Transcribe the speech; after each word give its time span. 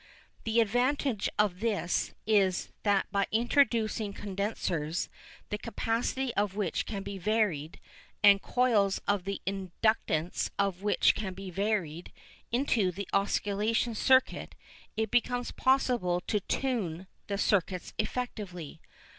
The 0.45 0.59
advantage 0.61 1.29
of 1.37 1.59
this 1.59 2.15
is 2.25 2.69
that 2.81 3.05
by 3.11 3.27
introducing 3.31 4.13
condensers 4.13 5.09
the 5.49 5.59
capacity 5.59 6.33
of 6.33 6.55
which 6.55 6.87
can 6.87 7.03
be 7.03 7.19
varied, 7.19 7.79
and 8.23 8.41
coils 8.41 8.99
the 9.07 9.39
inductance 9.45 10.49
of 10.57 10.81
which 10.81 11.13
can 11.13 11.35
be 11.35 11.51
varied, 11.51 12.11
into 12.51 12.91
the 12.91 13.07
oscillation 13.13 13.93
circuit 13.93 14.55
it 14.97 15.11
becomes 15.11 15.51
possible 15.51 16.19
to 16.21 16.39
"tune" 16.39 17.05
the 17.27 17.37
circuits 17.37 17.93
effectively. 17.99 18.81